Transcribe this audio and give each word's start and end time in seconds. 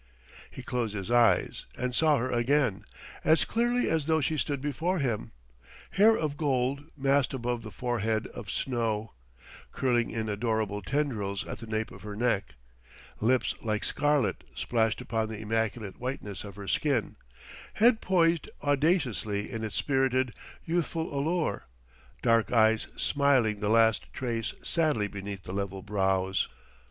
He 0.49 0.63
closed 0.63 0.95
his 0.95 1.11
eyes 1.11 1.67
and 1.77 1.93
saw 1.93 2.17
her 2.17 2.31
again, 2.31 2.85
as 3.23 3.45
clearly 3.45 3.87
as 3.87 4.07
though 4.07 4.19
she 4.19 4.35
stood 4.35 4.59
before 4.59 4.97
him, 4.97 5.31
hair 5.91 6.17
of 6.17 6.37
gold 6.37 6.89
massed 6.97 7.35
above 7.35 7.61
the 7.61 7.69
forehead 7.69 8.25
of 8.29 8.49
snow, 8.49 9.13
curling 9.71 10.09
in 10.09 10.27
adorable 10.27 10.81
tendrils 10.81 11.45
at 11.47 11.59
the 11.59 11.67
nape 11.67 11.91
of 11.91 12.01
her 12.01 12.15
neck, 12.15 12.55
lips 13.19 13.53
like 13.61 13.83
scarlet 13.83 14.43
splashed 14.55 15.01
upon 15.01 15.27
the 15.27 15.37
immaculate 15.37 15.99
whiteness 15.99 16.43
of 16.43 16.55
her 16.55 16.67
skin, 16.67 17.15
head 17.75 18.01
poised 18.01 18.49
audaciously 18.63 19.51
in 19.51 19.63
its 19.63 19.75
spirited, 19.75 20.33
youthful 20.65 21.13
allure, 21.15 21.67
dark 22.23 22.51
eyes 22.51 22.87
smiling 22.97 23.59
the 23.59 23.69
least 23.69 24.11
trace 24.13 24.55
sadly 24.63 25.07
beneath 25.07 25.43
the 25.43 25.53
level 25.53 25.83
brows. 25.83 26.47